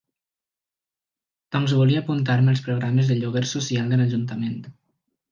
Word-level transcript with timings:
Doncs 1.55 1.75
volia 1.79 2.01
apuntar-me 2.03 2.51
als 2.53 2.63
programes 2.67 3.11
de 3.11 3.17
lloguer 3.19 3.43
social 3.51 3.93
de 3.93 4.01
l'ajuntament. 4.01 4.57